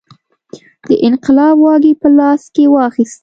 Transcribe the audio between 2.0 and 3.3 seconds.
په لاس کې واخیستې.